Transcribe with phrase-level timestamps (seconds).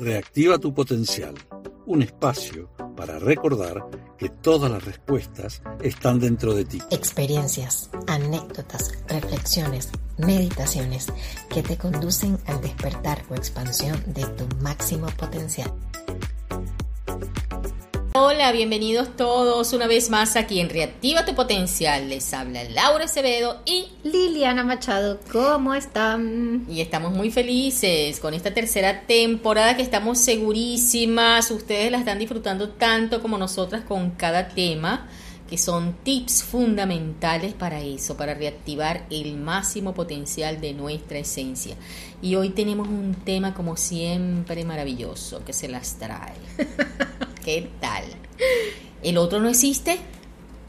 [0.00, 1.34] Reactiva tu potencial,
[1.84, 3.84] un espacio para recordar
[4.16, 6.78] que todas las respuestas están dentro de ti.
[6.90, 11.08] Experiencias, anécdotas, reflexiones, meditaciones
[11.50, 15.70] que te conducen al despertar o expansión de tu máximo potencial.
[18.22, 22.10] Hola, bienvenidos todos una vez más aquí en Reactiva tu Potencial.
[22.10, 25.18] Les habla Laura Acevedo y Liliana Machado.
[25.32, 26.66] ¿Cómo están?
[26.68, 31.50] Y estamos muy felices con esta tercera temporada que estamos segurísimas.
[31.50, 35.08] Ustedes la están disfrutando tanto como nosotras con cada tema,
[35.48, 41.74] que son tips fundamentales para eso, para reactivar el máximo potencial de nuestra esencia.
[42.20, 46.34] Y hoy tenemos un tema como siempre maravilloso que se las trae.
[47.44, 48.04] ¿Qué tal?
[49.02, 49.98] ¿El otro no existe?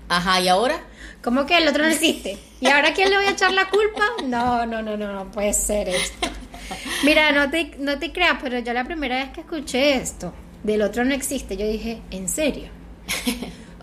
[0.10, 0.82] Ajá, ¿y ahora?
[1.24, 2.38] ¿Cómo que el otro no existe?
[2.60, 4.04] ¿Y ahora quién le voy a echar la culpa?
[4.26, 6.28] No, no, no, no, no puede ser esto.
[7.04, 10.82] Mira, no te, no te creas, pero yo la primera vez que escuché esto, del
[10.82, 12.70] otro no existe, yo dije, ¿en serio?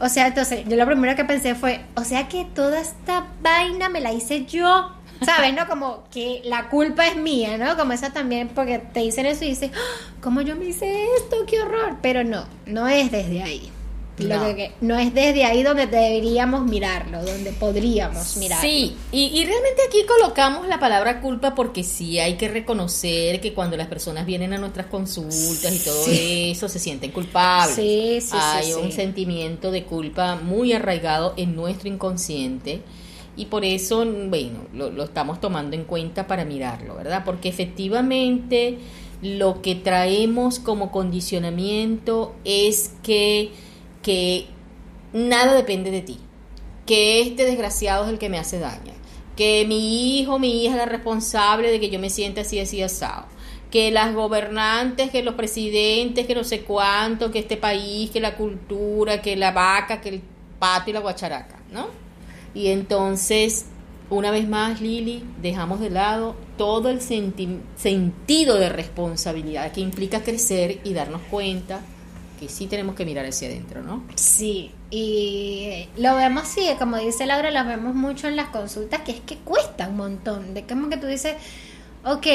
[0.01, 3.89] O sea, entonces, yo lo primero que pensé fue, o sea que toda esta vaina
[3.89, 4.93] me la hice yo.
[5.25, 5.55] ¿Sabes?
[5.55, 5.67] ¿No?
[5.67, 7.77] Como que la culpa es mía, ¿no?
[7.77, 10.13] Como esa también, porque te dicen eso y dices, ¡Ah!
[10.21, 11.45] ¿cómo yo me hice esto?
[11.47, 11.97] ¡Qué horror!
[12.03, 13.73] Pero no, no es desde ahí.
[14.19, 14.57] No.
[14.57, 18.69] Que, no es desde ahí donde deberíamos mirarlo, donde podríamos mirarlo.
[18.69, 23.55] Sí, y, y, realmente aquí colocamos la palabra culpa porque sí hay que reconocer que
[23.55, 26.51] cuando las personas vienen a nuestras consultas y todo sí.
[26.51, 27.77] eso se sienten culpables.
[27.77, 32.83] Sí, sí, hay un sentimiento de culpa muy arraigado en nuestro inconsciente
[33.37, 37.23] y por eso, bueno, lo, lo, estamos tomando en cuenta para mirarlo, ¿verdad?
[37.25, 38.79] Porque efectivamente
[39.23, 43.51] lo que traemos como condicionamiento es que,
[44.03, 44.47] que
[45.13, 46.19] nada depende de ti,
[46.87, 48.93] que este desgraciado es el que me hace daño,
[49.37, 52.83] que mi hijo, mi hija es la responsable de que yo me sienta así, así,
[52.83, 53.27] asado
[53.71, 58.37] que las gobernantes, que los presidentes, que no sé cuánto, que este país, que la
[58.37, 60.23] cultura, que la vaca, que el
[60.59, 61.89] pato y la guacharaca, ¿no?
[62.59, 63.67] Y entonces,
[64.11, 70.25] una vez más, Lili, dejamos de lado todo el senti sentido de responsabilidad que implica
[70.25, 71.79] crecer y darnos cuenta
[72.41, 74.03] que sí tenemos que mirar hacia adentro, ¿no?
[74.17, 79.13] Sí, y lo vemos así, como dice Laura, lo vemos mucho en las consultas, que
[79.13, 81.37] es que cuesta un montón, de como que tú dices,
[82.05, 82.27] ok,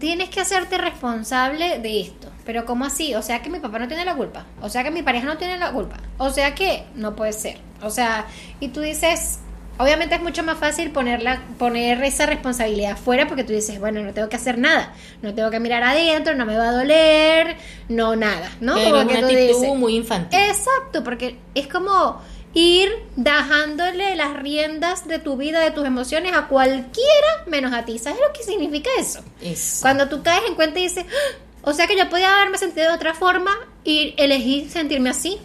[0.00, 2.28] tienes que hacerte responsable de esto.
[2.44, 3.14] Pero ¿cómo así?
[3.14, 4.46] O sea que mi papá no tiene la culpa.
[4.60, 5.96] O sea que mi pareja no tiene la culpa.
[6.18, 7.58] O sea que no puede ser.
[7.82, 8.26] O sea,
[8.60, 9.38] y tú dices,
[9.78, 14.12] obviamente es mucho más fácil ponerla, poner esa responsabilidad fuera porque tú dices, bueno, no
[14.12, 14.92] tengo que hacer nada.
[15.22, 17.56] No tengo que mirar adentro, no me va a doler,
[17.88, 18.74] no nada, ¿no?
[18.74, 20.38] Pero como es que una tú actitud dices- muy infantil.
[20.48, 22.20] Exacto, porque es como
[22.56, 27.98] ir dejándole las riendas de tu vida, de tus emociones a cualquiera menos a ti.
[27.98, 29.20] ¿Sabes lo que significa eso?
[29.42, 32.58] Es- Cuando tú caes en cuenta y dices, "Ah, o sea que yo podía haberme
[32.58, 33.50] sentido de otra forma
[33.82, 35.38] y elegí sentirme así.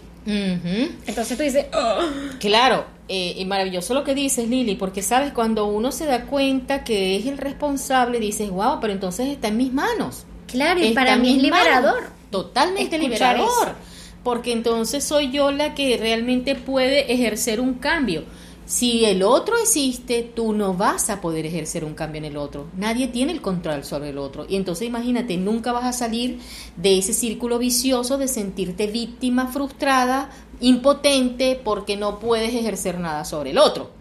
[1.08, 2.06] Entonces tú dices, "Ah".
[2.40, 6.84] Claro, eh, y maravilloso lo que dices, Lili, porque sabes, cuando uno se da cuenta
[6.84, 10.26] que es el responsable, dices, wow, pero entonces está en mis manos.
[10.48, 11.96] claro, y Está para mí es liberador.
[12.02, 12.10] manos.
[12.32, 13.68] Totalmente escuchar liberador.
[13.70, 13.76] eso.
[14.24, 18.24] Porque entonces soy yo la que realmente puede ejercer un cambio.
[18.66, 22.68] Si el otro existe, tú no vas a poder ejercer un cambio en el otro.
[22.78, 24.46] Nadie tiene el control sobre el otro.
[24.48, 26.38] Y entonces imagínate, nunca vas a salir
[26.76, 33.52] de ese círculo vicioso de sentirte víctima, frustrada, impotente, porque no puedes ejercer nada sobre
[33.52, 33.92] el otro.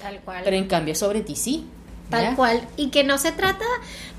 [0.00, 0.42] Tal cual.
[0.44, 1.66] Pero en cambio sobre ti sí.
[2.10, 2.66] Tal cual.
[2.76, 3.64] Y que no se trata.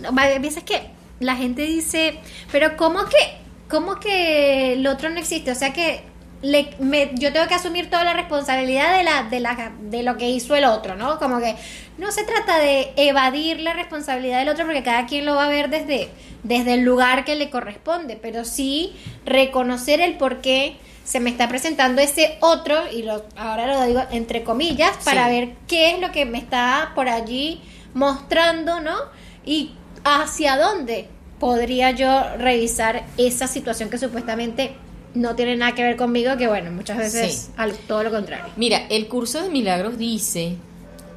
[0.05, 2.19] A veces que la gente dice,
[2.51, 3.37] pero ¿cómo que,
[3.69, 5.51] cómo que el otro no existe?
[5.51, 6.03] O sea que
[6.41, 10.15] le, me- yo tengo que asumir toda la responsabilidad de, la, de, la, de lo
[10.17, 11.17] que hizo el otro, ¿no?
[11.19, 11.55] Como que
[11.97, 15.49] no se trata de evadir la responsabilidad del otro porque cada quien lo va a
[15.49, 16.09] ver desde,
[16.43, 18.93] desde el lugar que le corresponde, pero sí
[19.25, 20.77] reconocer el por qué
[21.09, 25.31] se me está presentando ese otro, y lo, ahora lo digo entre comillas, para Sí.
[25.35, 27.61] ver qué es lo que me está por allí
[27.95, 28.95] mostrando, ¿no?
[29.43, 29.71] Y
[30.03, 31.09] hacia dónde
[31.39, 34.75] podría yo revisar esa situación que supuestamente
[35.15, 37.51] no tiene nada que ver conmigo, que bueno, muchas veces Sí.
[37.57, 38.53] al, todo lo contrario.
[38.55, 40.57] Mira, el curso de milagros dice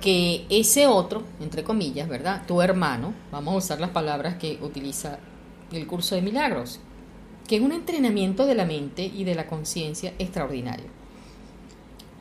[0.01, 2.43] que ese otro, entre comillas, ¿verdad?
[2.47, 5.19] Tu hermano, vamos a usar las palabras que utiliza
[5.71, 6.81] el curso de milagros,
[7.47, 10.87] que es un entrenamiento de la mente y de la conciencia extraordinario.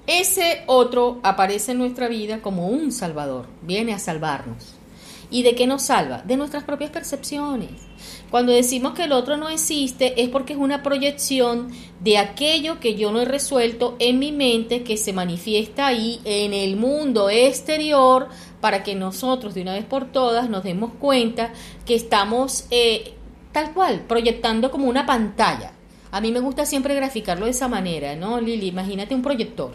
[0.08, 4.76] Ese otro aparece en nuestra vida como un salvador, viene a salvarnos.
[5.30, 6.24] ¿Y de qué nos salva?
[6.24, 7.70] De nuestras propias percepciones.
[8.30, 11.70] Cuando decimos que el otro no existe es porque es una proyección
[12.02, 16.54] de aquello que yo no he resuelto en mi mente que se manifiesta ahí en
[16.54, 18.28] el mundo exterior
[18.60, 21.54] para que nosotros de una vez por todas nos demos cuenta
[21.86, 23.14] que estamos eh,
[23.52, 25.74] tal cual, proyectando como una pantalla.
[26.12, 28.68] A mí me gusta siempre graficarlo de esa manera, ¿no, Lili?
[28.68, 29.72] Imagínate un proyector.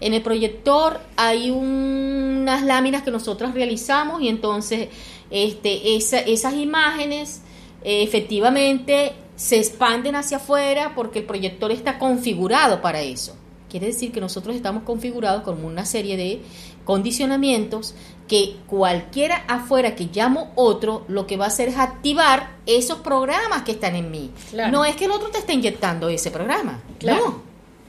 [0.00, 4.88] En el proyector hay unas láminas que nosotros realizamos y entonces
[5.30, 7.42] este, esas imágenes
[7.82, 13.36] efectivamente se expanden hacia afuera porque el proyector está configurado para eso.
[13.76, 16.40] Quiere decir que nosotros estamos configurados como una serie de
[16.86, 17.94] condicionamientos
[18.26, 23.64] que cualquiera afuera que llamo otro, lo que va a hacer es activar esos programas
[23.64, 24.30] que están en mí.
[24.70, 26.80] No es que el otro te esté inyectando ese programa.
[27.02, 27.42] No.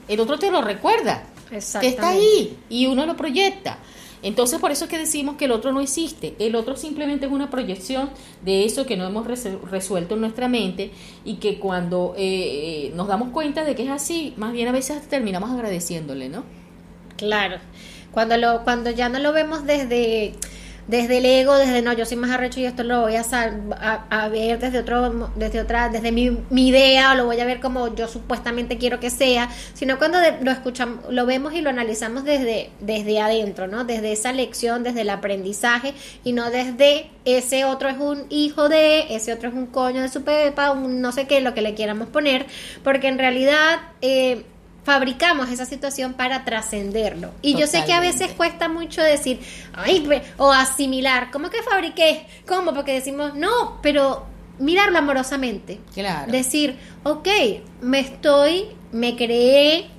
[0.10, 1.24] El otro te lo recuerda.
[1.50, 3.78] Que está ahí y uno lo proyecta.
[4.24, 6.36] Entonces, por eso es que decimos que el otro no existe.
[6.40, 8.10] El otro simplemente es una proyección
[8.44, 10.92] de eso que no hemos resuelto en nuestra mente
[11.24, 14.72] y que cuando eh, eh, nos damos cuenta de que es así, más bien a
[14.72, 16.44] veces terminamos agradeciéndole, ¿no?
[17.16, 17.58] Claro.
[18.12, 20.34] Cuando, lo, cuando ya no lo vemos desde
[20.88, 23.24] desde el ego, desde no, yo soy más arrecho y esto lo voy a,
[24.10, 27.94] a, ver desde otro, desde otra, desde mi, idea, o lo voy a ver como
[27.94, 32.70] yo supuestamente quiero que sea, sino cuando lo escuchamos, lo vemos y lo analizamos desde,
[32.80, 33.84] desde adentro, ¿no?
[33.84, 35.94] Desde esa lección, desde el aprendizaje,
[36.24, 40.10] y no desde ese otro es un hijo de, ese otro es un coño de
[40.10, 42.46] su pepa, un no sé qué, lo que le quieramos poner,
[42.84, 44.46] porque en realidad eh,
[44.88, 47.32] fabricamos esa situación para trascenderlo.
[47.42, 49.42] Y yo sé que a veces cuesta mucho decir,
[49.74, 50.08] ay,
[50.38, 52.26] o asimilar, ¿cómo que fabriqué?
[52.48, 52.74] ¿Cómo?
[52.74, 54.26] Porque decimos, no, pero
[54.60, 55.82] mirarlo amorosamente.
[55.94, 56.32] Claro.
[56.32, 57.28] Decir, ok,
[57.82, 59.90] me estoy, me creé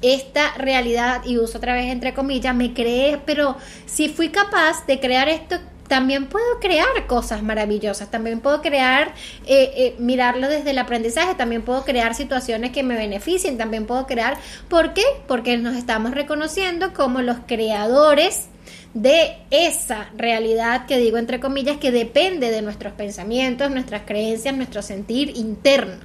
[0.00, 5.00] esta realidad, y uso otra vez entre comillas, me creé, pero si fui capaz de
[5.00, 5.56] crear esto
[5.88, 9.14] también puedo crear cosas maravillosas, también puedo crear,
[9.46, 14.06] eh, eh, mirarlo desde el aprendizaje, también puedo crear situaciones que me beneficien, también puedo
[14.06, 14.36] crear,
[14.68, 15.04] ¿por qué?
[15.26, 18.46] Porque nos estamos reconociendo como los creadores
[18.94, 24.80] de esa realidad que digo entre comillas que depende de nuestros pensamientos, nuestras creencias, nuestro
[24.80, 25.96] sentir interno,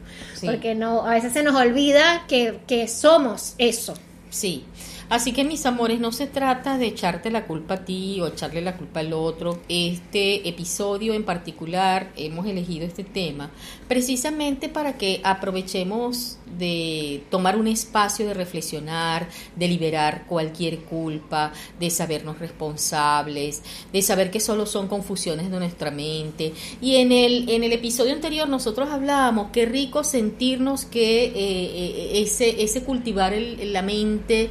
[0.43, 3.93] porque no a veces se nos olvida que, que somos eso.
[4.29, 4.65] Sí.
[5.11, 8.61] Así que mis amores, no se trata de echarte la culpa a ti o echarle
[8.61, 9.59] la culpa al otro.
[9.67, 13.51] Este episodio en particular hemos elegido este tema
[13.89, 19.27] precisamente para que aprovechemos de tomar un espacio de reflexionar,
[19.57, 25.91] de liberar cualquier culpa, de sabernos responsables, de saber que solo son confusiones de nuestra
[25.91, 26.53] mente.
[26.79, 32.21] Y en el, en el episodio anterior nosotros hablábamos qué rico sentirnos que eh, eh,
[32.21, 34.49] ese, ese cultivar la mente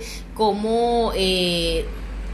[0.50, 1.12] como...
[1.14, 1.85] Eh,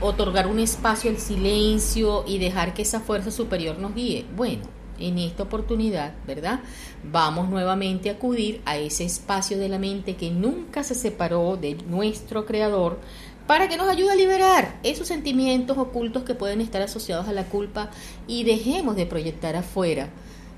[0.00, 4.26] otorgar un espacio al silencio y dejar que esa fuerza superior nos guíe.
[4.36, 4.64] Bueno,
[4.98, 6.60] en esta oportunidad, ¿verdad?
[7.02, 11.76] Vamos nuevamente a acudir a ese espacio de la mente que nunca se separó de
[11.88, 12.98] nuestro creador
[13.46, 17.44] para que nos ayude a liberar esos sentimientos ocultos que pueden estar asociados a la
[17.44, 17.90] culpa
[18.26, 20.10] y dejemos de proyectar afuera,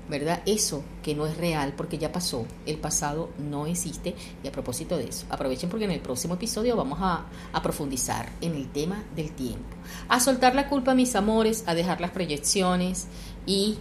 [0.09, 0.41] ¿verdad?
[0.45, 4.97] Eso que no es real porque ya pasó, el pasado no existe y a propósito
[4.97, 9.03] de eso, aprovechen porque en el próximo episodio vamos a, a profundizar en el tema
[9.15, 9.75] del tiempo,
[10.07, 13.07] a soltar la culpa, mis amores, a dejar las proyecciones
[13.45, 13.77] y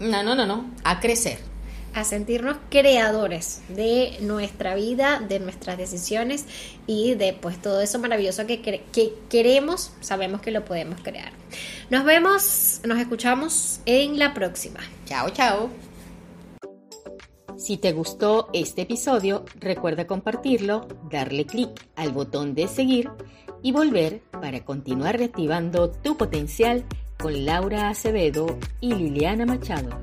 [0.00, 1.47] no, no, no, no, a crecer.
[1.98, 6.46] A sentirnos creadores de nuestra vida, de nuestras decisiones
[6.86, 11.32] y de pues todo eso maravilloso que, que queremos, sabemos que lo podemos crear.
[11.90, 14.78] Nos vemos, nos escuchamos en la próxima.
[15.06, 15.70] Chao, chao.
[17.56, 23.10] Si te gustó este episodio, recuerda compartirlo, darle clic al botón de seguir
[23.60, 26.84] y volver para continuar reactivando tu potencial
[27.18, 30.00] con Laura Acevedo y Liliana Machado.